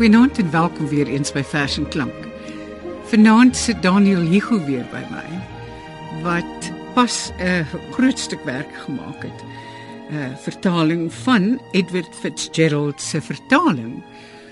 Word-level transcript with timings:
Goeienaand 0.00 0.38
en 0.38 0.50
welkom 0.50 0.88
weer 0.88 1.06
eens 1.06 1.32
by 1.32 1.42
Vers 1.42 1.76
en 1.76 1.88
Klank. 1.88 2.29
Vanaand 3.10 3.56
sit 3.56 3.82
Daniel 3.82 4.20
Hugo 4.22 4.60
weer 4.66 4.84
by 4.92 5.00
my 5.10 5.26
wat 6.22 6.70
pas 6.94 7.30
'n 7.38 7.66
groot 7.90 8.18
stuk 8.18 8.42
werk 8.44 8.70
gemaak 8.86 9.22
het. 9.22 9.40
'n 10.10 10.36
Vertaling 10.36 11.12
van 11.12 11.60
Edward 11.72 12.14
Fitzgerald 12.14 13.00
se 13.00 13.20
vertaling 13.20 14.02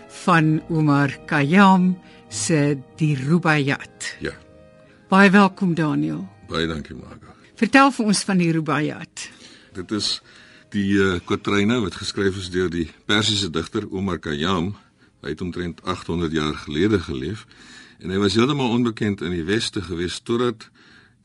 van 0.09 0.63
Omar 0.69 1.19
Khayyam 1.27 1.99
se 2.29 2.79
Die 2.97 3.17
Rubaiyat. 3.17 4.17
Ja, 4.21 4.33
Baie 5.09 5.31
welkom 5.31 5.75
Daniel. 5.75 6.29
baie 6.49 6.67
dankie 6.67 6.95
Marga. 6.95 7.35
Vertel 7.55 7.91
vir 7.91 8.07
ons 8.07 8.23
van 8.25 8.39
die 8.39 8.53
Rubaiyat. 8.53 9.31
Dit 9.73 9.91
is 9.91 10.23
die 10.71 10.93
uh, 10.93 11.19
kwatryne 11.25 11.81
wat 11.81 11.95
geskryf 11.95 12.37
is 12.37 12.51
deur 12.51 12.71
die 12.71 12.91
Persiese 13.07 13.51
digter 13.51 13.87
Omar 13.91 14.19
Khayyam. 14.19 14.77
Hy 15.23 15.29
het 15.29 15.41
omtrent 15.41 15.81
800 15.85 16.33
jaar 16.33 16.55
gelede 16.55 16.99
geleef 17.01 17.47
en 17.99 18.11
hy 18.11 18.19
was 18.23 18.35
heeltemal 18.39 18.71
onbekend 18.71 19.21
in 19.21 19.35
die 19.35 19.45
weste 19.45 19.83
gewees 19.83 20.21
totdat 20.23 20.69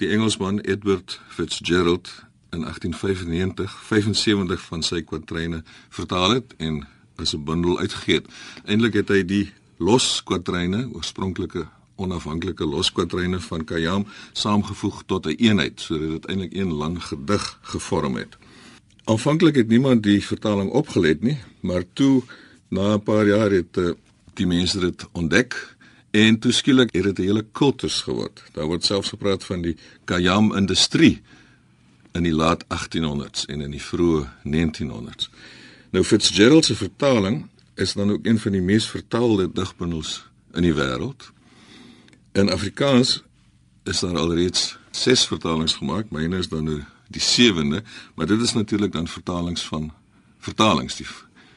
die 0.02 0.10
Engelsman 0.10 0.60
Edward 0.60 1.20
Fitzgerald 1.30 2.10
in 2.54 2.66
1895 2.66 3.76
75 3.90 4.66
van 4.70 4.84
sy 4.86 5.02
kwatryne 5.02 5.64
vertaal 5.90 6.40
het 6.40 6.54
en 6.58 6.84
as 7.16 7.34
'n 7.34 7.44
bundel 7.44 7.80
uitgegee 7.80 8.16
het. 8.16 8.28
Eindelik 8.66 8.94
het 8.94 9.10
hy 9.10 9.26
die 9.26 9.52
los 9.78 10.24
kwatryne, 10.24 10.90
oorspronklike 10.94 11.68
onafhanklike 11.96 12.66
los 12.66 12.92
kwatryne 12.92 13.40
van 13.40 13.66
Khayyam 13.66 14.06
saamgevoeg 14.34 15.04
tot 15.06 15.26
'n 15.26 15.30
een 15.30 15.38
eenheid 15.38 15.82
sodat 15.82 16.10
dit 16.10 16.26
eintlik 16.26 16.54
een 16.54 16.74
lang 16.74 17.04
gedig 17.04 17.60
gevorm 17.62 18.16
het. 18.16 18.38
Aanvanklik 19.04 19.56
het 19.56 19.68
niemand 19.68 20.04
die 20.04 20.26
vertaling 20.26 20.72
opgelet 20.72 21.22
nie, 21.22 21.38
maar 21.60 21.84
toe 21.94 22.24
na 22.68 22.94
'n 22.94 23.04
paar 23.04 23.28
jaar 23.28 23.52
het 23.52 23.78
uh, 23.78 23.92
die 24.34 24.48
mense 24.48 24.80
dit 24.80 25.08
ontdek 25.12 25.73
en 26.14 26.40
toe 26.40 26.52
skielik 26.52 26.94
het 26.94 27.04
dit 27.04 27.20
'n 27.20 27.22
hele 27.22 27.46
kultus 27.52 28.02
geword. 28.02 28.44
Daar 28.52 28.66
word 28.66 28.86
selfs 28.86 29.10
gepraat 29.10 29.44
van 29.44 29.62
die 29.62 29.76
Khayyam 30.06 30.56
industrie 30.56 31.22
in 32.12 32.24
die 32.24 32.34
laat 32.34 32.64
1800s 32.64 33.46
en 33.46 33.62
in 33.62 33.72
die 33.72 33.82
vroeë 33.82 34.28
1900s. 34.44 35.30
Nou 35.90 36.06
Fitzgerald 36.06 36.66
se 36.66 36.76
vertaling 36.76 37.48
is 37.76 37.94
dan 37.94 38.12
ook 38.12 38.26
een 38.26 38.40
van 38.40 38.52
die 38.52 38.62
mees 38.62 38.88
vertaalde 38.90 39.52
digbundels 39.52 40.26
in 40.54 40.62
die 40.62 40.74
wêreld. 40.74 41.32
In 42.32 42.52
Afrikaans 42.52 43.24
is 43.84 44.00
daar 44.00 44.18
alreeds 44.18 44.78
6 44.92 45.26
vertalings 45.26 45.74
gemaak, 45.74 46.10
myne 46.10 46.38
is 46.38 46.48
dan 46.48 46.64
nou 46.64 46.84
die 47.08 47.22
7de, 47.22 47.84
maar 48.16 48.26
dit 48.26 48.42
is 48.42 48.54
natuurlik 48.54 48.92
dan 48.92 49.08
vertalings 49.08 49.62
van 49.62 49.92
vertalings 50.40 50.96
die 50.96 51.08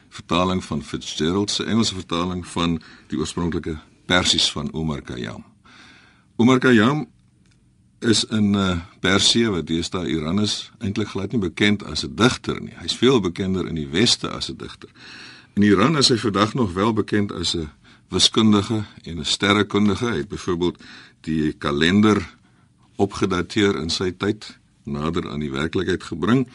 vertaling 0.09 0.63
van 0.63 0.83
Fitzgerald 0.83 1.51
se 1.51 1.63
Engelse 1.63 1.93
vertaling 1.93 2.47
van 2.47 2.81
die 3.07 3.19
oorspronklike 3.19 3.77
Persies 4.07 4.47
van 4.51 4.71
Omar 4.73 5.01
Khayyam. 5.01 5.43
Omar 6.37 6.59
Khayyam 6.63 7.05
is 7.99 8.23
in 8.23 8.53
uh, 8.55 8.77
Persië 8.99 9.49
wat 9.49 9.67
deesdae 9.67 10.07
Iran 10.13 10.39
is, 10.41 10.69
eintlik 10.79 11.11
glad 11.13 11.33
nie 11.33 11.41
bekend 11.41 11.83
as 11.83 12.05
'n 12.05 12.15
digter 12.15 12.61
nie. 12.61 12.75
Hy's 12.77 12.95
veel 12.95 13.19
bekender 13.19 13.67
in 13.67 13.75
die 13.75 13.89
weste 13.89 14.29
as 14.29 14.49
'n 14.49 14.57
digter. 14.57 14.89
In 15.55 15.63
Iran 15.63 15.97
is 15.97 16.09
hy 16.09 16.17
vandag 16.17 16.53
nog 16.53 16.73
wel 16.73 16.93
bekend 16.93 17.31
as 17.31 17.55
'n 17.55 17.69
wiskundige 18.09 18.85
en 19.03 19.19
'n 19.19 19.25
sterrekundige. 19.25 20.05
Hy 20.05 20.17
het 20.17 20.29
byvoorbeeld 20.29 20.83
die 21.21 21.53
kalender 21.53 22.21
opgedateer 22.95 23.75
in 23.81 23.89
sy 23.89 24.11
tyd 24.11 24.57
nader 24.83 25.29
aan 25.29 25.39
die 25.39 25.51
werklikheid 25.51 26.03
gebring. 26.03 26.47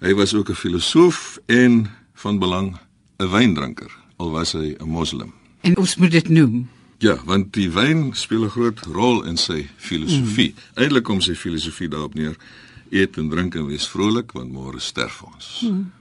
Hy 0.00 0.14
was 0.14 0.34
ook 0.34 0.48
'n 0.48 0.54
filosoof 0.54 1.38
en 1.46 1.90
van 2.14 2.38
belang 2.38 2.76
'n 3.18 3.30
wyndrinker, 3.30 3.90
al 4.16 4.30
was 4.30 4.52
hy 4.52 4.76
'n 4.78 4.88
moslim. 4.88 5.32
En 5.66 5.76
ons 5.82 5.96
moet 5.96 6.10
dit 6.10 6.28
noem. 6.28 6.68
Ja, 7.02 7.18
want 7.28 7.52
die 7.52 7.68
wyn 7.70 8.10
speel 8.14 8.44
'n 8.44 8.54
groot 8.54 8.80
rol 8.80 9.24
in 9.24 9.36
sy 9.36 9.66
filosofie. 9.76 10.54
Mm. 10.54 10.82
Eintlik 10.82 11.04
kom 11.04 11.20
sy 11.20 11.34
filosofie 11.34 11.88
daarop 11.88 12.14
neer: 12.14 12.36
eet 12.90 13.16
en 13.16 13.28
drink 13.28 13.54
en 13.54 13.66
wees 13.66 13.88
vrolik 13.88 14.32
want 14.32 14.52
môre 14.52 14.80
sterf 14.80 15.22
ons. 15.22 15.60
Mm. 15.66 15.92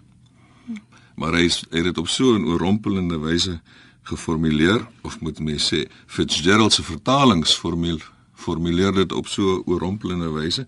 Maar 1.16 1.34
hy 1.40 1.44
het 1.50 1.84
dit 1.84 1.98
op 1.98 2.08
so 2.08 2.38
'n 2.38 2.46
oorrompelende 2.46 3.18
wyse 3.20 3.60
geformuleer 4.04 4.88
of 5.02 5.20
moet 5.20 5.40
mens 5.40 5.74
sê 5.74 5.88
Fitzgerald 6.06 6.74
se 6.74 6.84
vertalingsformule 6.84 8.04
formuleer 8.34 8.94
dit 8.94 9.12
op 9.12 9.28
so 9.28 9.56
'n 9.56 9.64
oorrompelende 9.66 10.30
wyse 10.30 10.66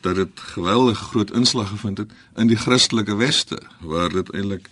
dat 0.00 0.14
dit 0.14 0.40
geweldige 0.40 1.04
groot 1.04 1.30
inslag 1.30 1.68
gevind 1.68 1.98
het 1.98 2.10
in 2.36 2.46
die 2.46 2.56
Christelike 2.56 3.16
weste 3.16 3.62
waar 3.80 4.08
dit 4.08 4.30
eintlik 4.32 4.68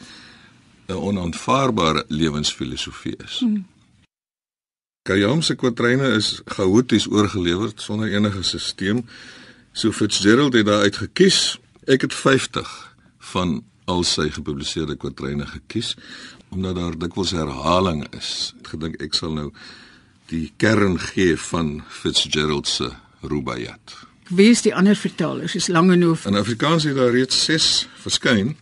'n 0.88 0.94
onaanvaarbare 0.94 2.04
lewensfilosofie 2.09 3.16
is. 3.25 3.38
Hmm. 3.38 3.66
Khayyam 5.03 5.43
se 5.43 5.54
kwatryne 5.54 6.16
is 6.16 6.41
chaoties 6.44 7.06
oorgelewer 7.06 7.72
sonder 7.75 8.12
enige 8.12 8.43
stelsel. 8.43 9.04
So 9.72 9.93
Fitzgerald 9.93 10.53
het 10.53 10.66
daar 10.66 10.81
uit 10.81 10.97
gekies. 10.97 11.59
Ek 11.84 12.00
het 12.00 12.15
50 12.15 12.97
van 13.19 13.65
al 13.84 14.03
sy 14.04 14.31
gepubliseerde 14.31 14.97
kwatryne 14.97 15.47
gekies 15.47 15.97
omdat 16.49 16.75
daar 16.75 16.99
dikwels 16.99 17.31
herhaling 17.31 18.06
is. 18.16 18.55
Ek 18.60 18.72
gedink 18.72 19.00
ek 19.05 19.16
sal 19.16 19.32
nou 19.37 19.49
die 20.32 20.53
kern 20.56 20.99
gee 20.99 21.37
van 21.50 21.82
Fitzgerald 21.88 22.69
se 22.69 22.91
Rubaiyat. 23.20 23.97
Wie 24.28 24.50
is 24.53 24.62
die 24.62 24.75
ander 24.75 24.97
vertalers? 24.97 25.55
Is 25.55 25.69
Langehoven. 25.72 26.32
In 26.32 26.41
Afrikaans 26.41 26.84
het 26.84 26.97
daar 26.97 27.12
reeds 27.12 27.44
6 27.44 27.88
verskyn. 28.05 28.56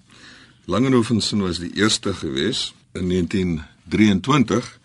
Langehoven 0.66 1.20
se 1.20 1.36
was 1.36 1.58
die 1.58 1.70
eerste 1.74 2.14
gewees 2.14 2.74
in 2.92 3.08
1923. 3.08 4.78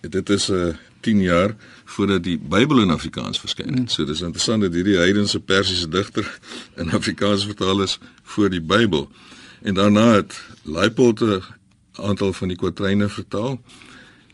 Dit 0.00 0.28
is 0.30 0.48
'n 0.48 0.52
uh, 0.52 0.74
10 1.00 1.20
jaar 1.20 1.56
voordat 1.84 2.22
die 2.22 2.38
Bybel 2.38 2.80
in 2.80 2.90
Afrikaans 2.90 3.40
verskyn 3.40 3.68
het. 3.68 3.78
Mm. 3.78 3.88
So 3.88 4.04
dis 4.04 4.20
interessant 4.20 4.62
dat 4.62 4.72
hierdie 4.72 4.96
heidense 4.96 5.40
Persiese 5.40 5.88
digter 5.88 6.38
in 6.76 6.90
Afrikaans 6.90 7.44
vertaal 7.44 7.82
is 7.82 7.98
voor 8.22 8.50
die 8.50 8.62
Bybel. 8.62 9.10
En 9.62 9.74
daarna 9.74 10.12
het 10.14 10.40
Leipold 10.62 11.20
'n 11.20 11.42
aantal 11.92 12.32
van 12.32 12.48
die 12.48 12.56
kwatryne 12.56 13.08
vertaal 13.08 13.60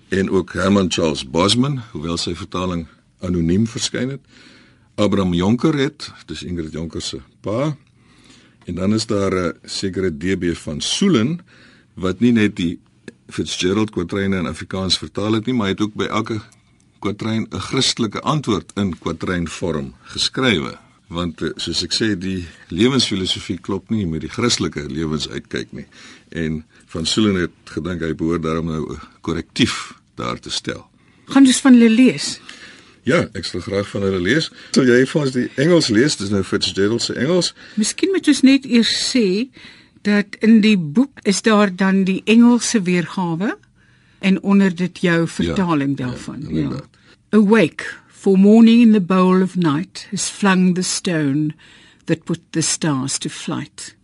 en 0.09 0.31
ook 0.31 0.53
Herman 0.53 0.93
Charles 0.93 1.31
Bosman, 1.31 1.83
hoewel 1.91 2.17
sy 2.17 2.35
vertaling 2.35 2.87
anoniem 3.19 3.67
verskyn 3.67 4.09
het. 4.09 4.21
Abraham 4.95 5.35
Jonker 5.35 5.75
het, 5.75 6.13
dis 6.27 6.43
Ingrid 6.43 6.73
Jonker 6.73 7.03
se 7.03 7.21
pa. 7.41 7.77
En 8.71 8.77
dan 8.77 8.95
is 8.95 9.07
daar 9.07 9.35
'n 9.35 9.59
sekere 9.65 10.17
DB 10.17 10.57
van 10.57 10.81
Soelen 10.81 11.41
wat 11.95 12.21
nie 12.21 12.33
net 12.33 12.57
die 12.57 12.79
Fitzgerald 13.27 13.91
kwatryne 13.91 14.37
in 14.37 14.47
Afrikaans 14.47 14.99
vertaal 14.99 15.33
het 15.33 15.47
nie, 15.47 15.55
maar 15.55 15.67
hy 15.67 15.73
het 15.73 15.81
ook 15.81 15.95
by 15.95 16.05
elke 16.05 16.41
kwatryn 16.99 17.47
'n 17.51 17.59
Christelike 17.59 18.21
antwoord 18.21 18.73
in 18.75 18.99
kwatrynvorm 18.99 19.95
geskrywe. 20.03 20.79
Want 21.07 21.43
eh, 21.43 21.49
soos 21.57 21.83
ek 21.83 21.93
sê, 21.93 22.19
die 22.19 22.47
lewensfilosofie 22.69 23.59
klop 23.59 23.91
nie 23.91 24.07
met 24.07 24.21
die 24.21 24.31
Christelike 24.31 24.87
lewensuitkyk 24.89 25.73
nie. 25.73 25.87
En 26.29 26.65
van 26.87 27.07
Soelen 27.07 27.35
het 27.35 27.51
gedink 27.65 28.01
hy 28.01 28.15
behoort 28.15 28.43
daarom 28.43 28.67
nou 28.67 28.93
'n 28.93 29.01
korrektief 29.21 29.95
daar 30.15 30.39
te 30.39 30.51
stel. 30.51 30.87
Gaan 31.25 31.45
dus 31.45 31.61
van 31.61 31.73
hulle 31.73 31.91
lees. 31.91 32.41
Ja, 33.09 33.25
ek 33.33 33.47
sal 33.49 33.63
graag 33.65 33.89
van 33.89 34.05
hulle 34.05 34.21
lees. 34.21 34.51
Sal 34.77 34.89
jy 34.89 35.01
vir 35.09 35.21
ons 35.23 35.33
die 35.35 35.47
Engels 35.61 35.89
lees? 35.89 36.19
Dis 36.21 36.33
nou 36.33 36.43
Fitzgerald 36.45 37.03
se 37.03 37.17
Engels. 37.17 37.55
Miskien 37.81 38.13
moet 38.13 38.29
ons 38.29 38.43
net 38.45 38.67
eers 38.69 38.93
sê 38.93 39.49
dat 40.05 40.37
in 40.45 40.61
die 40.65 40.77
boek 40.77 41.21
is 41.29 41.43
daar 41.45 41.73
dan 41.73 42.05
die 42.09 42.21
Engelse 42.29 42.83
weergawe 42.85 43.55
en 44.21 44.43
onder 44.43 44.75
dit 44.75 45.01
jou 45.01 45.27
vertaling 45.29 45.97
ja, 45.99 46.07
daarvan. 46.07 46.45
Ja, 46.49 46.69
ja. 46.69 46.81
Awake 47.31 47.85
for 48.09 48.37
morning 48.39 48.83
in 48.83 48.93
the 48.93 49.01
bowl 49.01 49.43
of 49.43 49.57
night 49.57 50.07
has 50.11 50.29
flung 50.29 50.75
the 50.75 50.83
stone 50.83 51.55
that 52.05 52.25
put 52.25 52.41
the 52.53 52.63
stars 52.63 53.19
to 53.19 53.29
flight. 53.29 53.95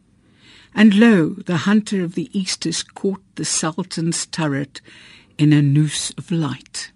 And 0.74 0.94
lo, 0.94 1.34
the 1.44 1.56
hunter 1.56 2.04
of 2.04 2.14
the 2.14 2.28
east 2.32 2.64
has 2.64 2.82
caught 2.82 3.22
the 3.36 3.44
sultan's 3.44 4.26
turret 4.26 4.80
in 5.38 5.52
a 5.52 5.62
noose 5.62 6.12
of 6.16 6.30
light. 6.30 6.92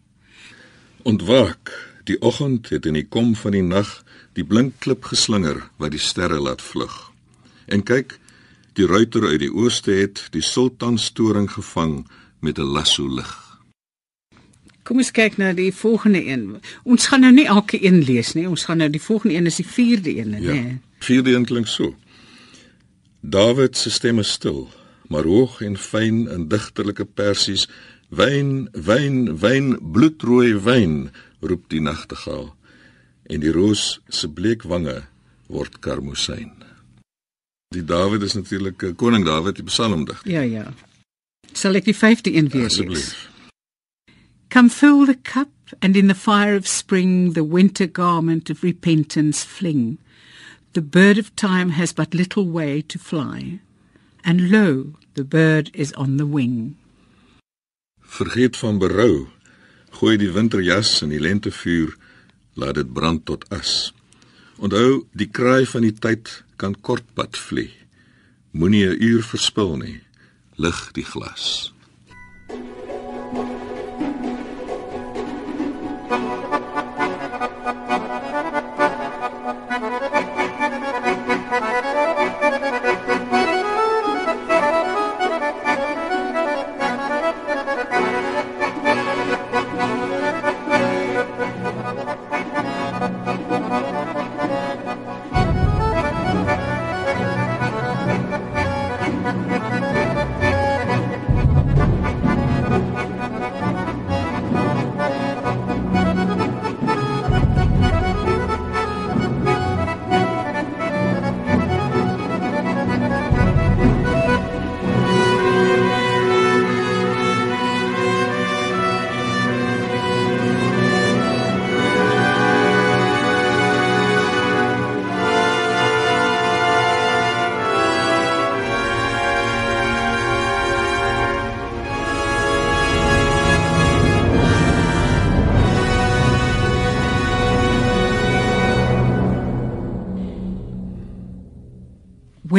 Ontwaak 1.05 1.90
Die 2.11 2.19
oggend 2.27 2.69
het 2.75 2.87
in 2.91 2.97
die 2.99 3.07
kom 3.07 3.37
van 3.39 3.55
die 3.55 3.63
nag 3.63 3.91
die 4.35 4.43
blink 4.43 4.81
klip 4.83 5.05
geslinger 5.13 5.61
wat 5.79 5.93
die 5.95 6.01
sterre 6.03 6.41
laat 6.43 6.63
vlug. 6.63 6.95
En 7.71 7.85
kyk, 7.87 8.17
die 8.75 8.87
ruiter 8.91 9.29
uit 9.29 9.39
die 9.45 9.53
ooste 9.55 9.95
het 9.95 10.25
die 10.35 10.43
sultan 10.43 10.99
storing 10.99 11.47
gevang 11.53 12.01
met 12.43 12.59
'n 12.59 12.67
lasso 12.77 13.07
lig. 13.07 13.31
Kom 14.83 14.97
ons 14.99 15.11
kyk 15.11 15.37
na 15.39 15.53
die 15.53 15.71
volgende 15.73 16.25
een. 16.27 16.59
Ons 16.83 17.07
gaan 17.07 17.21
nou 17.21 17.33
nie 17.33 17.47
elke 17.47 17.79
een 17.87 18.03
lees 18.03 18.33
nie. 18.35 18.49
Ons 18.49 18.65
gaan 18.65 18.79
nou 18.79 18.91
die 18.91 19.03
volgende 19.03 19.37
een 19.37 19.47
is 19.47 19.57
die 19.57 19.67
vierde 19.67 20.17
een, 20.17 20.43
Ja. 20.43 20.53
né? 20.53 20.79
Vierde 20.99 21.35
een 21.35 21.45
klink 21.45 21.67
so. 21.67 21.95
Dawid 23.21 23.77
se 23.77 23.91
stem 23.91 24.19
is 24.19 24.31
stil, 24.33 24.69
maar 25.09 25.23
hoog 25.25 25.61
en 25.61 25.77
fyn 25.77 26.29
in 26.29 26.49
digterlike 26.49 27.05
persies, 27.05 27.69
wyn, 28.11 28.69
wyn, 28.75 29.39
wyn, 29.41 29.77
bloedrooi 29.81 30.55
wyn, 30.65 31.11
roep 31.41 31.69
die 31.71 31.81
nagtegaal. 31.83 32.51
En 33.31 33.43
die 33.43 33.53
roos 33.55 34.01
se 34.11 34.29
bleek 34.29 34.67
wange 34.67 35.03
word 35.51 35.79
karmosyn. 35.85 36.53
Die 37.71 37.85
Dawid 37.87 38.23
is 38.27 38.35
natuurlik 38.35 38.83
eh, 38.83 38.95
koning 38.99 39.25
Dawid, 39.25 39.61
die 39.61 39.67
psalmdigter. 39.67 40.31
Ja, 40.31 40.43
ja. 40.43 40.73
Sal 41.55 41.79
ek 41.79 41.87
die 41.87 41.95
vyfde 41.95 42.33
een 42.35 42.51
weer 42.51 42.67
lees? 42.67 42.81
Asseblief. 42.81 43.29
Come 44.51 44.71
fill 44.71 45.07
the 45.07 45.15
cup, 45.15 45.55
and 45.81 45.97
in 45.97 46.09
the 46.09 46.15
fire 46.15 46.57
of 46.57 46.67
spring 46.67 47.35
the 47.35 47.45
winter 47.45 47.87
garment 47.87 48.51
of 48.51 48.65
repentance 48.65 49.45
fling. 49.45 49.99
The 50.73 50.83
bird 50.83 51.19
of 51.19 51.35
time 51.37 51.71
has 51.79 51.93
but 51.93 52.15
little 52.15 52.49
way 52.51 52.83
to 52.83 52.99
fly, 52.99 53.61
and 54.25 54.51
lo, 54.51 54.95
the 55.15 55.25
bird 55.25 55.71
is 55.73 55.93
on 55.95 56.17
the 56.17 56.27
wing. 56.27 56.77
Vergeet 58.21 58.57
van 58.61 58.77
berou. 58.77 59.29
Gooi 59.97 60.19
die 60.21 60.29
winterjas 60.35 60.99
in 61.01 61.09
die 61.09 61.21
lentevuur, 61.25 61.95
laat 62.61 62.77
dit 62.77 62.91
brand 62.93 63.23
tot 63.25 63.47
as. 63.49 63.95
Onthou, 64.61 65.07
die 65.17 65.31
kraai 65.33 65.65
van 65.65 65.87
die 65.87 65.95
tyd 65.97 66.29
kan 66.61 66.77
kortpad 66.85 67.39
vlieg. 67.41 67.73
Moenie 68.53 68.85
'n 68.93 69.01
uur 69.01 69.23
verspil 69.25 69.77
nie. 69.77 70.01
Lig 70.61 70.93
die 70.93 71.05
glas. 71.05 71.73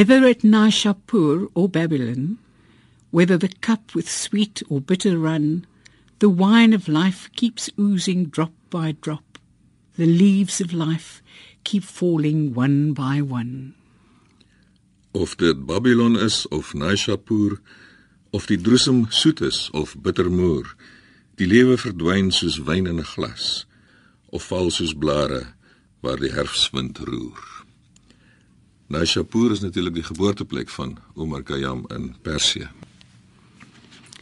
Whether 0.02 0.26
at 0.26 0.40
Nishapur 0.40 1.52
or 1.54 1.70
Babylon, 1.70 2.40
whether 3.12 3.38
the 3.38 3.54
cup 3.62 3.94
with 3.94 4.10
sweet 4.10 4.64
or 4.68 4.82
bitter 4.82 5.16
run, 5.16 5.68
the 6.18 6.28
wine 6.28 6.74
of 6.74 6.88
life 6.88 7.30
keeps 7.36 7.70
oozing 7.78 8.26
drop 8.26 8.52
by 8.72 8.94
drop. 8.94 9.38
The 9.98 10.08
leaves 10.08 10.60
of 10.60 10.74
life 10.74 11.22
keep 11.64 11.84
falling 11.84 12.56
one 12.56 12.94
by 12.94 13.22
one. 13.22 13.76
Of 15.14 15.38
dit 15.38 15.68
Babylon 15.68 16.16
is 16.16 16.48
of 16.52 16.74
Nishapur 16.74 17.60
of 18.34 18.48
die 18.48 18.58
droesem 18.58 19.14
soet 19.14 19.40
is 19.40 19.70
of 19.72 19.94
bittermoer, 20.02 20.66
die 21.38 21.46
lewe 21.46 21.78
verdwyn 21.78 22.34
soos 22.34 22.58
wyn 22.58 22.88
in 22.88 22.98
'n 22.98 23.06
glas 23.06 23.66
of 24.34 24.50
val 24.50 24.72
soos 24.72 24.98
blare 24.98 25.54
waar 26.02 26.18
die 26.18 26.34
herfswind 26.34 26.98
roer. 27.06 27.61
Nishapur 28.92 29.52
is 29.52 29.62
natuurlik 29.64 29.94
die 30.02 30.04
geboorteplek 30.04 30.70
van 30.70 30.98
Omar 31.16 31.44
Khayyam 31.48 31.86
in 31.96 32.12
Persië. 32.22 32.68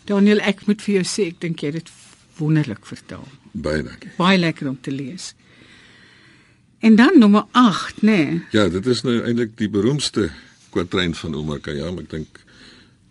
Daniel, 0.05 0.41
ek 0.45 0.65
moet 0.67 0.81
vir 0.85 0.99
jou 0.99 1.05
sê 1.05 1.29
ek 1.31 1.39
dink 1.41 1.63
jy 1.63 1.71
het 1.71 1.79
dit 1.79 1.91
wonderlik 2.37 2.85
vertaal. 2.85 3.25
Baie 3.51 3.81
dankie. 3.85 4.11
Baie 4.17 4.37
lekker 4.37 4.69
om 4.69 4.77
te 4.81 4.93
lees. 4.93 5.33
En 6.85 6.95
dan 6.95 7.17
nommer 7.19 7.47
8, 7.57 8.01
nê? 8.01 8.11
Nee. 8.11 8.37
Ja, 8.55 8.67
dit 8.69 8.85
is 8.85 9.01
nou 9.03 9.17
eintlik 9.19 9.57
die 9.59 9.69
beroemdste 9.69 10.29
kwatryn 10.73 11.17
van 11.17 11.35
Omar 11.35 11.59
Khayyam. 11.65 11.99
Ek 12.05 12.13
dink 12.13 12.39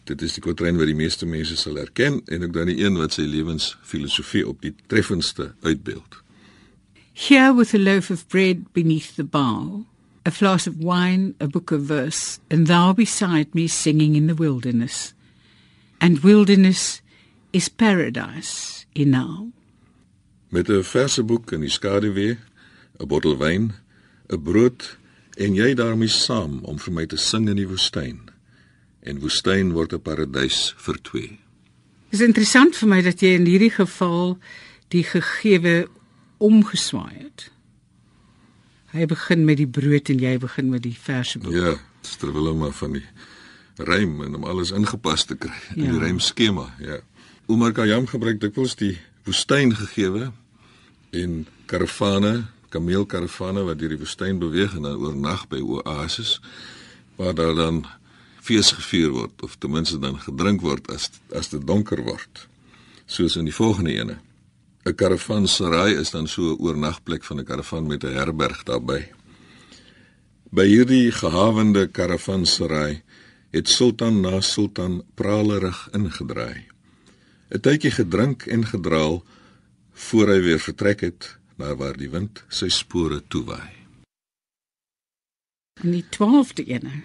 dit 0.09 0.23
is 0.25 0.39
die 0.39 0.45
kwatryn 0.45 0.79
wat 0.81 0.89
die 0.89 0.97
meeste 0.97 1.27
mense 1.29 1.59
sal 1.59 1.77
herken 1.77 2.23
en 2.33 2.47
ook 2.47 2.55
dan 2.55 2.71
die 2.71 2.79
een 2.81 2.97
wat 2.97 3.19
sy 3.19 3.27
lewensfilosofie 3.29 4.47
op 4.49 4.63
die 4.65 4.73
treffendste 4.89 5.53
uitbeeld. 5.67 6.23
Here 7.19 7.51
with 7.55 7.75
a 7.75 7.83
loaf 7.83 8.11
of 8.15 8.25
bread 8.31 8.63
beneath 8.73 9.17
the 9.19 9.27
bough, 9.27 9.85
a 10.29 10.31
flask 10.31 10.67
of 10.67 10.85
wine, 10.85 11.35
a 11.41 11.49
book 11.49 11.73
of 11.73 11.81
verse, 11.81 12.39
and 12.51 12.67
thou 12.67 12.93
beside 12.93 13.55
me 13.55 13.67
singing 13.67 14.15
in 14.15 14.27
the 14.27 14.35
wilderness. 14.35 15.15
And 16.03 16.19
wilderness 16.19 17.01
is 17.53 17.71
paradise 17.71 18.85
enow. 18.95 19.53
Met 20.51 20.69
'n 20.69 20.83
verse 20.83 21.23
boek 21.23 21.53
in 21.53 21.61
die 21.61 21.71
skaduwee, 21.71 22.37
'n 23.01 23.09
bottel 23.09 23.37
wyn, 23.39 23.73
'n 24.29 24.43
brood 24.43 24.99
en 25.37 25.55
jy 25.55 25.75
daarmee 25.75 26.09
saam 26.09 26.61
om 26.63 26.79
vir 26.79 26.93
my 26.93 27.07
te 27.07 27.17
sing 27.17 27.49
in 27.49 27.57
die 27.57 27.69
woestyn. 27.69 28.21
En 29.01 29.21
woestyn 29.21 29.73
word 29.73 29.93
'n 29.93 30.01
paradys 30.01 30.75
vir 30.77 30.99
twee. 31.03 31.41
Dit 32.11 32.21
is 32.21 32.27
interessant 32.27 32.77
vir 32.77 32.89
my 32.89 33.03
dat 33.03 33.21
jy 33.21 33.29
in 33.29 33.47
hierdie 33.47 33.73
geval 33.73 34.39
die 34.89 35.05
gegewe 35.05 35.89
omgeswaai 36.39 37.17
het. 37.17 37.51
Hy 38.93 39.05
begin 39.07 39.45
met 39.45 39.59
die 39.61 39.67
brood 39.69 40.09
en 40.09 40.19
jy 40.23 40.39
begin 40.41 40.71
met 40.73 40.83
die 40.83 40.97
verse 40.97 41.39
boek. 41.39 41.53
Ja, 41.53 41.75
terwyl 42.19 42.49
hulle 42.49 42.55
maar 42.57 42.73
van 42.73 42.93
die 42.97 43.05
rym 43.85 44.23
en 44.25 44.35
om 44.39 44.45
alles 44.49 44.71
ingepas 44.75 45.25
te 45.29 45.37
kry 45.37 45.55
in 45.77 45.85
Ja. 45.85 45.91
die 45.93 45.99
rymskema, 45.99 46.75
ja. 46.81 47.01
Omar 47.47 47.73
Khayyam 47.73 48.07
gebruik 48.07 48.41
dikwels 48.41 48.75
die 48.77 48.99
woestyn 49.25 49.75
gegewe 49.77 50.33
en 51.13 51.47
karavane, 51.67 52.47
kameelkaravane 52.69 53.63
wat 53.65 53.79
deur 53.79 53.89
die 53.95 53.99
woestyn 54.01 54.39
beweeg 54.39 54.75
en 54.77 54.83
dan 54.83 54.97
oornag 55.01 55.47
by 55.49 55.61
oases 55.61 56.41
waar 57.17 57.35
daar 57.35 57.55
dan 57.55 57.85
fees 58.41 58.73
gevier 58.73 59.11
word 59.11 59.43
of 59.43 59.57
ten 59.59 59.71
minste 59.71 59.99
dan 60.01 60.19
gedrink 60.21 60.61
word 60.65 60.89
as 60.91 61.11
as 61.37 61.49
dit 61.49 61.65
donker 61.67 62.03
word. 62.05 62.47
Soos 63.07 63.37
in 63.37 63.45
die 63.45 63.55
volgende 63.55 63.93
ene. 63.93 64.19
'n 64.89 64.95
Karavanserai 64.95 66.01
is 66.01 66.11
dan 66.11 66.27
so 66.27 66.43
'n 66.43 66.61
oornagplek 66.61 67.25
van 67.25 67.39
'n 67.41 67.45
karavan 67.45 67.87
met 67.87 68.05
'n 68.05 68.17
herberg 68.17 68.63
daarbey. 68.63 69.13
By 70.51 70.67
hierdie 70.67 71.13
gehavende 71.13 71.87
karavanserai 71.87 73.03
het 73.51 73.69
sultan 73.69 74.21
na 74.21 74.41
sultan 74.41 75.05
pralerig 75.15 75.89
ingedraai. 75.93 76.67
'n 77.51 77.61
Tydjie 77.61 77.91
gedrink 77.91 78.47
en 78.47 78.67
gedraal 78.67 79.25
voor 79.93 80.29
hy 80.29 80.41
weer 80.41 80.61
vertrek 80.61 81.01
het 81.01 81.39
na 81.57 81.75
waar 81.77 81.97
die 81.97 82.11
wind 82.11 82.45
sy 82.49 82.69
spore 82.69 83.23
toewaai. 83.29 83.73
En 85.83 85.91
die 85.91 86.05
12de 86.11 86.65
ene. 86.65 87.03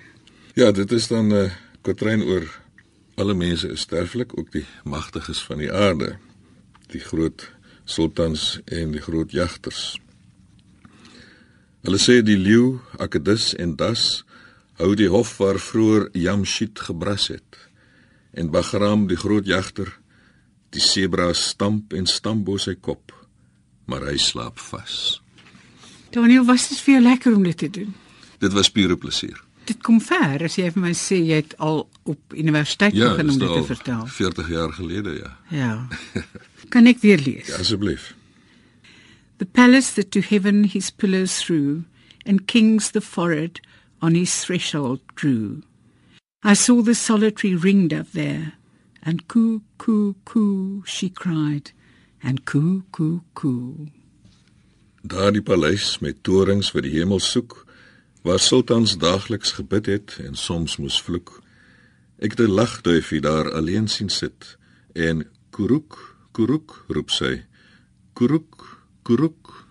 Ja, 0.54 0.72
dit 0.72 0.92
is 0.92 1.08
dan 1.08 1.28
'n 1.28 1.32
uh, 1.32 1.52
kwatryn 1.82 2.24
oor 2.24 2.62
alle 3.16 3.34
mense 3.34 3.68
is 3.68 3.80
sterflik, 3.80 4.38
ook 4.38 4.52
die 4.52 4.66
magtiges 4.84 5.44
van 5.44 5.58
die 5.58 5.72
aarde, 5.72 6.18
die 6.88 7.00
groot 7.00 7.53
sultans 7.86 8.60
en 8.66 8.94
die 8.96 9.02
groot 9.04 9.32
jagters. 9.32 9.96
Hulle 11.84 12.00
sê 12.00 12.22
die 12.24 12.38
leeu, 12.40 12.80
akedus 13.02 13.52
en 13.60 13.76
das 13.80 14.24
hou 14.80 14.94
die 14.98 15.10
hof 15.12 15.36
waar 15.42 15.60
vroeër 15.60 16.08
Jamshid 16.18 16.80
gebras 16.88 17.28
het. 17.34 17.60
En 18.34 18.50
Bagram, 18.52 19.08
die 19.08 19.20
groot 19.20 19.46
jagter, 19.46 19.92
die 20.74 20.82
sebra 20.82 21.30
stamp 21.38 21.94
en 21.94 22.08
stamp 22.10 22.48
bo 22.48 22.58
sy 22.58 22.74
kop, 22.82 23.14
maar 23.86 24.08
hy 24.10 24.18
slaap 24.18 24.62
vas. 24.72 25.20
Daniel, 26.14 26.46
was 26.46 26.70
dit 26.72 26.80
vir 26.86 26.96
jou 26.96 27.04
lekker 27.04 27.36
om 27.36 27.44
dit 27.46 27.58
te 27.58 27.70
doen? 27.74 27.92
Dit 28.42 28.54
was 28.54 28.72
pure 28.74 28.98
plesier. 28.98 29.38
Dit 29.64 29.80
kom 29.86 30.02
ver 30.04 30.44
as 30.44 30.58
jy 30.60 30.68
vir 30.74 30.84
my 30.84 30.92
sê 30.98 31.22
jy 31.24 31.38
het 31.40 31.54
al 31.64 31.86
op 32.10 32.36
universiteit 32.36 32.96
Ja, 32.98 33.14
begin 33.14 33.32
om 33.32 33.40
dit 33.40 33.54
te 33.54 33.64
vertel. 33.70 34.02
40 34.18 34.50
jaar 34.52 34.74
gelede, 34.76 35.14
ja. 35.22 35.32
Ja. 35.54 35.76
Kan 36.74 36.90
ek 36.90 37.04
weer 37.06 37.22
lees? 37.22 37.52
Ja, 37.52 37.60
asseblief. 37.62 38.16
The 39.38 39.46
palace 39.46 39.94
that 39.94 40.10
to 40.12 40.22
heaven 40.22 40.64
his 40.64 40.90
pillars 40.90 41.38
threw, 41.38 41.84
and 42.26 42.48
kings 42.48 42.92
the 42.92 43.02
forehead 43.02 43.60
on 44.02 44.16
his 44.16 44.34
threshold 44.44 45.02
drew. 45.14 45.62
I 46.42 46.56
saw 46.56 46.82
the 46.82 46.96
solitary 46.96 47.54
ringdove 47.54 48.12
there, 48.14 48.54
and 49.04 49.28
coo, 49.28 49.62
coo, 49.78 50.16
coo, 50.26 50.84
she 50.88 51.10
cried, 51.10 51.72
and 52.24 52.46
coo, 52.46 52.84
coo, 52.92 53.22
coo. 53.36 53.92
Daardie 55.06 55.44
paleis 55.46 56.00
met 56.02 56.24
torings 56.24 56.72
wat 56.74 56.88
die 56.88 56.96
hemel 56.96 57.22
soek, 57.22 57.68
waar 58.26 58.40
sultans 58.40 58.96
daagliks 58.98 59.54
gebid 59.60 59.92
het 59.92 60.18
en 60.26 60.34
soms 60.34 60.80
moes 60.82 60.98
vloek. 61.06 61.38
Ek 62.18 62.34
het 62.34 62.48
'n 62.48 62.58
lagduifie 62.58 63.22
daar 63.22 63.52
alleen 63.52 63.88
sien 63.88 64.10
sit 64.10 64.58
en 64.96 65.28
kuruk, 65.52 66.13
kuruk 66.34 66.86
roep 66.90 67.12
sy. 67.14 67.44
Kuruk, 68.18 68.66
kuruk. 69.06 69.63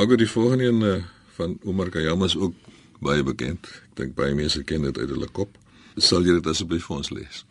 Maar 0.00 0.08
goed, 0.08 0.18
die 0.18 0.30
volgende 0.30 0.64
een 0.64 0.80
uh, 0.80 1.04
van 1.34 1.58
Omar 1.64 1.88
Khayyam 1.88 2.22
is 2.24 2.36
ook 2.36 2.54
baie 3.00 3.22
bekend. 3.22 3.66
Ek 3.68 3.96
dink 3.98 4.14
baie 4.16 4.32
mense 4.34 4.62
ken 4.64 4.86
dit 4.86 4.96
uit 4.96 5.10
hulle 5.12 5.26
kop. 5.28 5.58
Sal 6.00 6.24
jy 6.24 6.38
dit 6.38 6.46
asseblief 6.48 6.86
vir 6.88 6.94
ons 6.96 7.10
lees? 7.12 7.42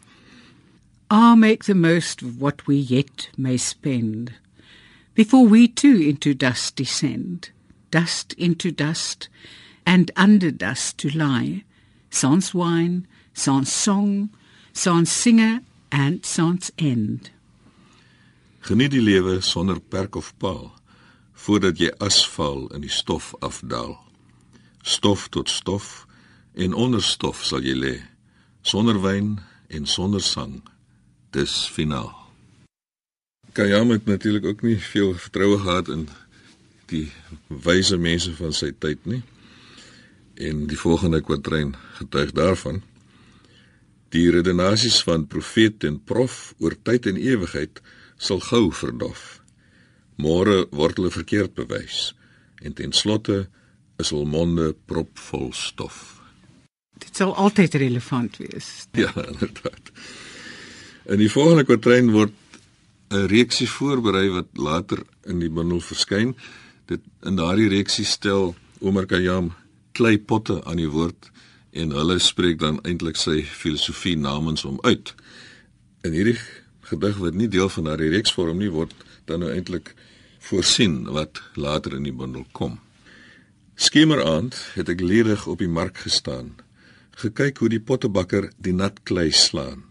Ah, 1.14 1.36
make 1.38 1.68
the 1.68 1.76
most 1.78 2.24
of 2.26 2.40
what 2.42 2.64
we 2.66 2.74
yet 2.74 3.28
may 3.38 3.54
spend, 3.62 4.32
before 5.14 5.46
we 5.46 5.68
too 5.68 6.02
into 6.02 6.34
dust 6.34 6.74
descend, 6.82 7.52
dust 7.94 8.34
into 8.34 8.72
dust, 8.74 9.30
and 9.86 10.10
under 10.18 10.50
dust 10.50 10.98
to 11.06 11.14
lie, 11.14 11.62
sans 12.10 12.50
wine, 12.58 13.06
sans 13.34 13.70
song, 13.70 14.34
sans 14.74 15.06
singer, 15.06 15.62
and 15.92 16.26
sans 16.26 16.74
end. 16.80 17.30
Geniet 18.66 18.98
die 18.98 19.06
lewe 19.06 19.38
sonder 19.46 19.78
perk 19.78 20.18
of 20.18 20.34
paal 20.42 20.74
voordat 21.40 21.80
jy 21.80 21.90
asval 22.04 22.68
in 22.76 22.84
die 22.84 22.92
stof 22.92 23.32
afdaal. 23.40 23.96
Stof 24.82 25.28
tot 25.32 25.50
stof 25.50 26.06
en 26.54 26.74
onder 26.74 27.04
stof 27.04 27.44
sal 27.48 27.64
jy 27.64 27.76
lê, 27.78 27.96
sonder 28.62 29.00
wyn 29.02 29.38
en 29.68 29.88
sonder 29.88 30.24
sang. 30.24 30.60
Dis 31.32 31.68
finaal. 31.72 32.12
Kayam 33.54 33.94
het 33.96 34.06
natuurlik 34.06 34.46
ook 34.46 34.62
nie 34.62 34.78
veel 34.82 35.14
vertroue 35.14 35.60
gehad 35.60 35.88
in 35.88 36.08
die 36.92 37.08
wyse 37.48 37.98
mense 37.98 38.34
van 38.36 38.54
sy 38.54 38.72
tyd 38.78 39.06
nie. 39.06 39.22
En 40.40 40.68
die 40.68 40.80
volgende 40.80 41.22
kwatryn 41.22 41.76
getuig 42.00 42.32
daarvan. 42.36 42.82
Die 44.10 44.30
redenasies 44.34 45.02
van 45.06 45.28
profeet 45.28 45.84
en 45.84 46.00
prof 46.04 46.54
oor 46.58 46.76
tyd 46.84 47.06
en 47.12 47.20
ewigheid 47.20 47.82
sal 48.18 48.42
gou 48.44 48.70
verdof. 48.74 49.39
Môre 50.20 50.66
word 50.76 51.00
hulle 51.00 51.12
verkeerd 51.16 51.56
bewys 51.56 52.14
en 52.60 52.76
ten 52.76 52.92
slotte 52.92 53.46
is 54.00 54.12
hul 54.12 54.26
monde 54.28 54.74
propvol 54.90 55.52
stof. 55.56 56.20
Dit 57.00 57.16
sal 57.16 57.32
altyd 57.40 57.78
relevant 57.80 58.36
wees. 58.42 58.88
Ja, 59.00 59.14
inderdaad. 59.16 59.92
In 61.08 61.22
die 61.24 61.32
volgende 61.32 61.64
kwatryn 61.64 62.12
word 62.12 62.36
'n 63.10 63.26
reeksie 63.32 63.70
voorberei 63.70 64.30
wat 64.30 64.48
later 64.54 65.00
in 65.26 65.40
die 65.40 65.50
bundel 65.50 65.82
verskyn. 65.82 66.36
Dit 66.86 67.02
in 67.24 67.36
daardie 67.36 67.70
reeksie 67.70 68.06
stel 68.06 68.56
Omar 68.80 69.06
Khayyam 69.06 69.54
kleipotte 69.92 70.64
aan 70.66 70.78
die 70.78 70.90
woord 70.90 71.32
en 71.72 71.92
hulle 71.92 72.20
spreek 72.20 72.60
dan 72.60 72.80
eintlik 72.84 73.18
sy 73.18 73.42
filosofie 73.44 74.18
namens 74.18 74.62
hom 74.62 74.78
uit. 74.82 75.16
In 76.04 76.14
hierdie 76.14 76.38
gedig 76.90 77.18
wat 77.18 77.34
nie 77.34 77.48
deel 77.48 77.70
van 77.70 77.84
daardie 77.90 78.10
reeks 78.10 78.34
vorm 78.34 78.58
nie 78.58 78.72
word 78.74 78.94
dan 79.26 79.40
nou 79.40 79.52
eintlik 79.54 79.94
voorsien 80.40 81.04
wat 81.12 81.42
later 81.54 81.96
in 81.98 82.08
die 82.08 82.16
bundel 82.16 82.46
kom. 82.52 82.80
Skemeraand 83.80 84.56
het 84.76 84.90
ek 84.92 85.04
ledig 85.04 85.46
op 85.48 85.62
die 85.62 85.72
mark 85.72 86.02
gestaan, 86.04 86.56
gekyk 87.20 87.60
hoe 87.60 87.70
die 87.72 87.84
pottebakker 87.84 88.50
die 88.58 88.74
nat 88.76 89.04
klei 89.04 89.30
slaan. 89.32 89.86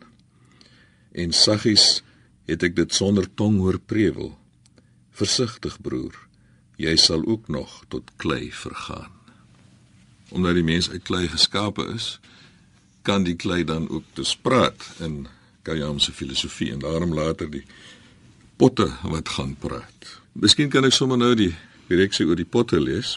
En 1.12 1.32
saggies 1.32 2.02
het 2.48 2.64
ek 2.64 2.76
dit 2.76 2.94
sonder 2.94 3.28
tong 3.36 3.58
hoor 3.60 3.78
prewel. 3.80 4.34
Versigtig 5.12 5.78
broer, 5.84 6.14
jy 6.76 6.96
sal 6.96 7.24
ook 7.26 7.48
nog 7.48 7.82
tot 7.88 8.12
klei 8.16 8.52
vergaan. 8.52 9.12
Omdat 10.28 10.60
die 10.60 10.64
mens 10.64 10.90
uit 10.90 11.04
klei 11.08 11.26
geskape 11.28 11.88
is, 11.94 12.18
kan 13.02 13.24
die 13.24 13.36
klei 13.40 13.64
dan 13.64 13.88
ook 13.88 14.04
te 14.12 14.24
spraak 14.24 14.84
in 15.00 15.26
Kayam 15.64 15.98
se 16.00 16.12
filosofie 16.12 16.72
en 16.72 16.84
daarom 16.84 17.12
later 17.14 17.50
die 17.50 17.64
potte 18.56 18.88
wat 19.02 19.28
gaan 19.28 19.56
praat. 19.60 20.18
Miskien 20.38 20.68
kan 20.70 20.86
ek 20.86 20.94
sommer 20.94 21.18
nou 21.18 21.32
die 21.34 21.50
direksie 21.88 22.22
oor 22.28 22.38
die 22.38 22.46
potte 22.46 22.78
lees. 22.78 23.16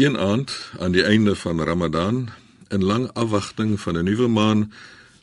Een 0.00 0.14
aand 0.16 0.48
aan 0.80 0.94
die 0.94 1.02
einde 1.04 1.34
van 1.36 1.60
Ramadan, 1.60 2.30
in 2.72 2.80
lang 2.80 3.10
afwagting 3.12 3.74
van 3.80 3.98
'n 3.98 4.08
nuwe 4.08 4.28
maan, 4.28 4.72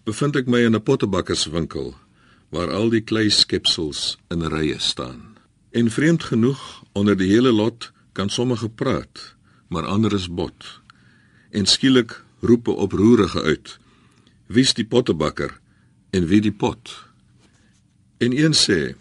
bevind 0.06 0.36
ek 0.36 0.46
my 0.46 0.62
in 0.62 0.76
'n 0.76 0.84
pottebakkerswinkel 0.84 1.96
waar 2.50 2.70
al 2.72 2.90
die 2.90 3.02
klei 3.02 3.30
skepsels 3.30 4.18
in 4.30 4.46
rye 4.46 4.80
staan. 4.80 5.38
En 5.72 5.90
vreemd 5.90 6.24
genoeg, 6.24 6.84
onder 6.94 7.18
die 7.18 7.30
hele 7.30 7.52
lot 7.52 7.92
kan 8.14 8.30
sommige 8.30 8.70
praat, 8.70 9.36
maar 9.68 9.86
ander 9.86 10.14
is 10.14 10.30
bot. 10.30 10.82
En 11.50 11.66
skielik 11.66 12.24
roepe 12.40 12.72
oproerige 12.72 13.42
uit: 13.42 13.80
Wie's 14.46 14.74
die 14.74 14.86
pottebakker 14.86 15.60
en 16.10 16.28
wie 16.28 16.42
die 16.42 16.54
pot? 16.54 17.06
En 18.18 18.38
een 18.38 18.54
sê: 18.54 18.96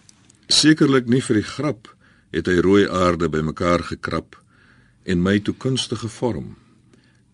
Sekerlik 0.47 1.07
nie 1.07 1.23
vir 1.23 1.35
die 1.35 1.51
grap 1.57 1.96
het 2.37 2.47
hy 2.53 2.61
rooi 2.61 2.85
aarde 2.93 3.31
bymekaar 3.33 3.83
gekrap 3.95 4.37
en 5.09 5.25
my 5.25 5.39
toe 5.41 5.55
kunstige 5.57 6.09
vorm 6.13 6.55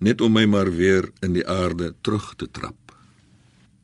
net 0.03 0.21
om 0.21 0.35
my 0.35 0.45
maar 0.51 0.71
weer 0.75 1.11
in 1.23 1.37
die 1.37 1.47
aarde 1.47 1.93
terug 2.01 2.35
te 2.37 2.49
trap. 2.51 2.95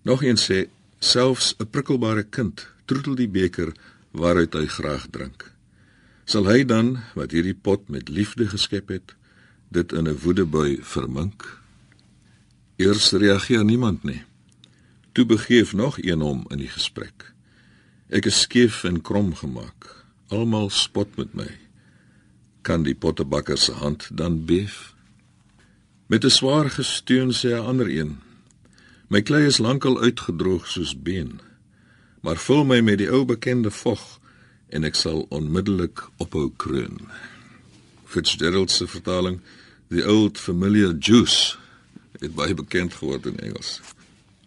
Nog 0.02 0.22
een 0.22 0.38
sê 0.38 0.66
selfs 0.98 1.54
'n 1.58 1.70
prikkelbare 1.70 2.22
kind 2.22 2.66
troetel 2.86 3.14
die 3.14 3.28
beker 3.28 3.72
waaruit 4.10 4.54
hy 4.54 4.66
graag 4.66 5.06
drink. 5.10 5.52
Sal 6.24 6.46
hy 6.46 6.64
dan 6.64 6.98
wat 7.14 7.30
hierdie 7.30 7.54
pot 7.54 7.88
met 7.88 8.08
liefde 8.08 8.48
geskep 8.48 8.88
het, 8.88 9.14
dit 9.68 9.92
in 9.92 10.08
'n 10.08 10.18
woedebui 10.22 10.78
vermink? 10.82 11.62
Eers 12.76 13.12
reageer 13.12 13.64
niemand 13.64 14.02
nie. 14.02 14.22
Toe 15.12 15.26
begeef 15.26 15.72
nog 15.72 15.98
een 15.98 16.20
hom 16.20 16.44
in 16.50 16.58
die 16.58 16.68
gesprek. 16.68 17.32
Ek 18.08 18.26
is 18.26 18.40
skief 18.40 18.84
en 18.84 19.00
krom 19.00 19.34
gemaak. 19.34 19.97
Almal 20.28 20.70
spot 20.70 21.16
met 21.16 21.34
my. 21.34 21.48
Kan 22.62 22.82
die 22.84 22.94
pottebakker 22.94 23.58
se 23.58 23.72
hand 23.72 24.08
dan 24.12 24.44
beef? 24.44 24.94
Met 26.06 26.24
'n 26.24 26.30
swaar 26.30 26.70
gesteun 26.70 27.32
sê 27.32 27.48
'n 27.52 27.66
ander 27.70 27.88
een: 27.88 28.20
My 29.08 29.22
klei 29.22 29.46
is 29.46 29.58
lankal 29.58 30.00
uitgedroog 30.00 30.66
soos 30.66 31.02
been, 31.02 31.40
maar 32.20 32.36
vul 32.36 32.64
my 32.64 32.80
met 32.80 32.98
die 32.98 33.10
ou 33.10 33.24
bekende 33.24 33.70
vog 33.70 34.20
en 34.68 34.84
ek 34.84 34.94
sal 34.94 35.26
onmiddellik 35.28 36.08
ophou 36.16 36.52
kroon. 36.56 37.00
Fitzgerald 38.04 38.70
se 38.70 38.86
vertaling: 38.86 39.40
The 39.88 40.04
old 40.04 40.38
familiar 40.38 40.92
juice, 40.98 41.56
dit 42.18 42.34
baie 42.34 42.54
bekend 42.54 42.94
geword 42.94 43.26
in 43.26 43.38
Engels. 43.38 43.80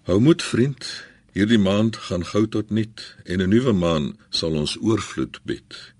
Hou 0.03 0.19
moed 0.19 0.43
vriend, 0.43 1.03
Hierdie 1.31 1.61
maand 1.63 1.95
gaan 2.09 2.25
gou 2.27 2.43
tot 2.47 2.69
niet 2.75 3.01
en 3.23 3.39
'n 3.39 3.49
nuwe 3.49 3.71
maan 3.71 4.17
sal 4.29 4.51
ons 4.51 4.77
oorvloed 4.81 5.39
bied. 5.43 5.93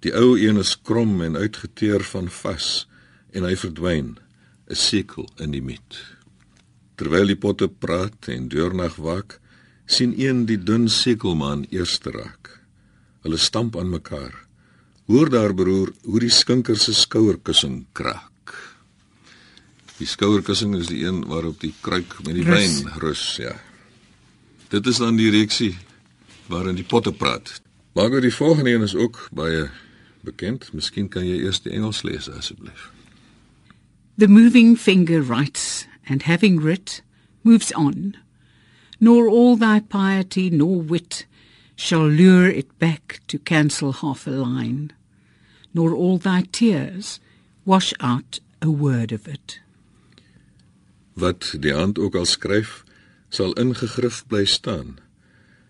Die 0.00 0.14
ou 0.16 0.38
een 0.40 0.56
is 0.56 0.76
krom 0.82 1.22
en 1.22 1.36
uitgeteer 1.36 2.02
van 2.04 2.28
vas 2.28 2.88
en 3.30 3.44
hy 3.44 3.56
verdwyn, 3.56 4.16
'n 4.70 4.74
sekel 4.74 5.28
in 5.36 5.50
die 5.50 5.62
miet. 5.62 6.16
Terwyl 6.96 7.26
die 7.26 7.36
potte 7.36 7.68
praat 7.68 8.28
en 8.28 8.48
deurnag 8.48 8.96
wak, 8.96 9.40
sien 9.86 10.14
een 10.20 10.46
die 10.46 10.58
dun 10.58 10.88
sekelmaan 10.88 11.66
eers 11.70 11.98
raak. 12.04 12.60
Hulle 13.22 13.36
stamp 13.36 13.76
aan 13.76 13.90
mekaar. 13.90 14.46
Hoor 15.06 15.30
daar 15.30 15.54
broer, 15.54 15.92
hoe 16.02 16.20
die 16.20 16.30
skinker 16.30 16.76
se 16.76 16.94
skouerkussing 16.94 17.86
kraak. 17.92 18.54
Die 19.98 20.06
skouerkussing 20.06 20.76
is 20.76 20.86
die 20.86 21.04
een 21.04 21.24
waarop 21.26 21.60
die 21.60 21.74
kruik 21.80 22.24
met 22.24 22.34
die 22.34 22.44
wyn 22.44 22.88
rus, 22.98 23.36
ja. 23.36 23.54
Dit 24.68 24.86
is 24.86 24.96
dan 24.96 25.16
die 25.16 25.30
reeksie 25.30 25.76
waarin 26.50 26.74
die 26.74 26.84
potte 26.84 27.12
praat. 27.12 27.60
Maar 27.94 28.10
oor 28.10 28.20
die 28.20 28.34
volgende 28.34 28.70
een 28.70 28.82
is 28.82 28.94
ook 28.94 29.28
baie 29.32 29.68
bekend. 30.20 30.72
Miskien 30.72 31.08
kan 31.08 31.26
jy 31.26 31.38
eers 31.44 31.62
die 31.62 31.72
Engels 31.72 32.02
lees 32.02 32.28
asseblief. 32.30 32.90
The 34.18 34.28
moving 34.28 34.78
finger 34.78 35.22
writes 35.22 35.86
and 36.08 36.22
having 36.22 36.60
writ 36.60 37.02
moves 37.42 37.72
on. 37.74 38.16
Nor 38.98 39.28
all 39.28 39.56
thy 39.56 39.80
piety 39.80 40.48
nor 40.50 40.82
wit 40.82 41.26
shall 41.76 42.08
lure 42.08 42.48
it 42.48 42.78
back 42.78 43.20
to 43.26 43.38
cancel 43.38 43.92
half 43.92 44.26
a 44.26 44.30
line, 44.30 44.92
nor 45.74 45.94
all 45.94 46.18
thy 46.18 46.42
tears 46.50 47.20
wash 47.64 47.92
out 48.00 48.40
a 48.62 48.70
word 48.70 49.12
of 49.12 49.28
it. 49.28 49.60
Wat 51.12 51.54
die 51.60 51.74
hand 51.74 51.98
ook 51.98 52.14
al 52.14 52.24
skryf, 52.24 52.85
sal 53.28 53.52
ingegrif 53.60 54.24
bly 54.26 54.44
staan. 54.44 54.98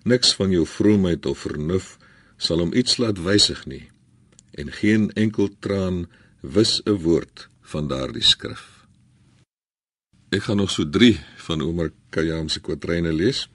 Niks 0.05 0.35
van 0.35 0.51
jou 0.51 0.67
vroomheid 0.67 1.27
of 1.27 1.45
vernuf 1.47 1.97
sal 2.37 2.61
hom 2.63 2.73
iets 2.73 2.99
laat 3.03 3.23
wysig 3.23 3.65
nie 3.67 3.89
en 4.57 4.73
geen 4.73 5.11
enkel 5.13 5.51
traan 5.61 6.07
wis 6.41 6.81
'n 6.85 6.97
woord 7.05 7.49
van 7.61 7.89
daardie 7.89 8.23
skrif. 8.23 8.87
Ek 10.29 10.43
gaan 10.43 10.57
nog 10.57 10.71
so 10.71 10.89
3 10.91 11.21
van 11.37 11.63
Omar 11.63 11.91
Khayyam 12.11 12.49
se 12.49 12.61
kwatryne 12.61 13.13
lees. 13.13 13.49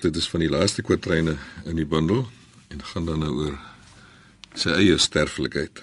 Dit 0.00 0.16
is 0.16 0.28
van 0.28 0.40
die 0.40 0.48
laaste 0.48 0.82
kwatryne 0.82 1.36
in 1.64 1.76
die 1.76 1.86
bundel 1.86 2.28
en 2.68 2.84
gaan 2.84 3.06
dan 3.06 3.18
nou 3.18 3.32
oor 3.34 3.58
sy 4.54 4.70
eie 4.70 4.98
sterflikheid. 4.98 5.82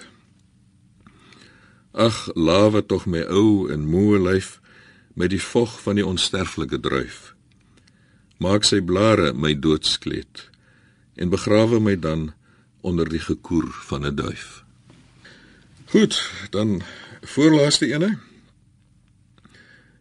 Ag, 1.92 2.30
lawe 2.34 2.86
tog 2.86 3.06
my 3.06 3.22
ou 3.30 3.70
en 3.70 3.86
moe 3.86 4.18
lyf 4.18 4.60
met 5.14 5.30
die 5.30 5.42
vog 5.42 5.80
van 5.82 5.98
die 5.98 6.06
onsterflike 6.06 6.80
druif. 6.80 7.34
Maak 8.42 8.66
sy 8.66 8.80
blare 8.82 9.32
my 9.32 9.54
doodskleed 9.54 10.48
en 11.14 11.30
begrawe 11.30 11.78
my 11.80 11.94
dan 11.98 12.32
onder 12.82 13.08
die 13.08 13.22
gekoer 13.22 13.70
van 13.88 14.06
'n 14.06 14.14
duif. 14.14 14.64
Goed, 15.94 16.30
dan 16.50 16.82
voorlaaste 17.22 17.86
ene. 17.86 18.18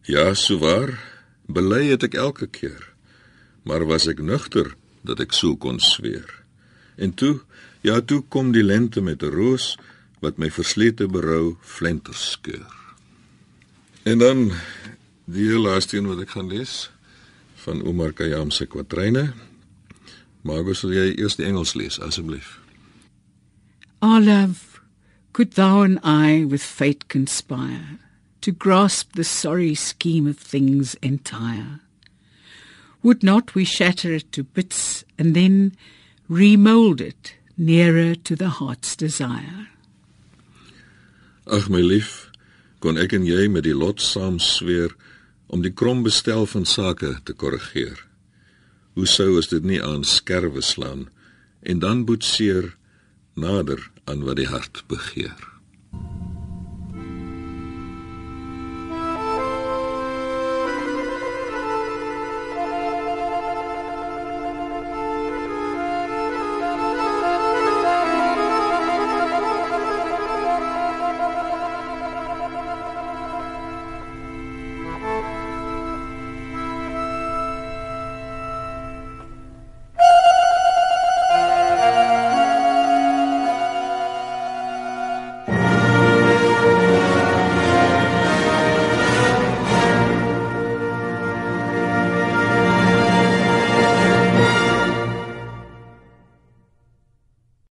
Ja, 0.02 0.34
souwaar, 0.34 1.00
bely 1.46 1.88
het 1.88 2.04
ek 2.04 2.14
elke 2.14 2.48
keer, 2.48 2.94
maar 3.64 3.86
was 3.86 4.08
ek 4.08 4.20
nugter 4.20 4.76
dat 5.02 5.20
ek 5.20 5.32
so 5.32 5.56
kon 5.56 5.80
sweer. 5.80 6.44
En 6.96 7.14
toe, 7.14 7.42
ja, 7.82 8.02
toe 8.02 8.24
kom 8.28 8.52
die 8.52 8.64
lente 8.64 9.02
met 9.02 9.24
'n 9.24 9.32
roos 9.32 9.78
wat 10.20 10.38
my 10.38 10.52
verslete 10.52 11.08
berou 11.08 11.56
flenters 11.62 12.32
skeur. 12.32 12.74
En 14.04 14.18
dan 14.18 14.52
Die 15.26 15.48
laaste 15.60 15.98
een 15.98 16.08
wat 16.08 16.20
ek 16.26 16.36
gaan 16.36 16.52
lees 16.52 16.92
van 17.64 17.84
Omar 17.88 18.12
Khayyam 18.12 18.52
se 18.52 18.66
kwatryne. 18.68 19.32
Maar 20.44 20.66
gou 20.68 20.76
sal 20.76 20.92
jy 20.92 21.14
eers 21.16 21.38
die 21.40 21.48
Engels 21.48 21.74
lees 21.80 22.00
asseblief. 22.04 22.60
Our 24.04 24.20
love 24.20 24.82
could 25.32 25.56
thou 25.56 25.82
and 25.82 26.00
I 26.04 26.44
with 26.44 26.62
fate 26.62 27.08
conspire 27.08 28.00
to 28.42 28.52
grasp 28.52 29.16
the 29.16 29.24
sorry 29.24 29.74
scheme 29.74 30.28
of 30.28 30.38
things 30.38 30.96
entire 30.96 31.80
would 33.02 33.24
not 33.24 33.56
we 33.56 33.64
shatter 33.66 34.14
it 34.14 34.32
to 34.32 34.44
bits 34.44 35.04
and 35.18 35.36
then 35.36 35.76
remold 36.28 37.02
it 37.02 37.36
nearer 37.58 38.16
to 38.16 38.36
the 38.36 38.50
heart's 38.60 38.96
desire 38.96 39.68
Ag 41.48 41.70
my 41.70 41.80
lief 41.80 42.30
kon 42.84 43.00
ek 43.00 43.16
en 43.16 43.24
jy 43.28 43.48
met 43.48 43.64
die 43.64 43.76
lot 43.76 44.04
saam 44.04 44.40
sweer 44.44 44.92
om 45.54 45.62
die 45.62 45.74
krom 45.74 46.02
bestel 46.02 46.48
van 46.50 46.66
sake 46.66 47.12
te 47.30 47.34
korrigeer. 47.38 48.00
Hoe 48.98 49.06
sou 49.06 49.36
as 49.38 49.52
dit 49.52 49.66
nie 49.66 49.82
aan 49.86 50.02
skerwe 50.02 50.66
slaan 50.66 51.08
en 51.62 51.80
dan 51.84 52.06
boetseer 52.10 52.74
nader 53.38 53.90
aan 54.10 54.26
wat 54.26 54.42
die 54.42 54.50
hart 54.50 54.82
begeer. 54.90 55.53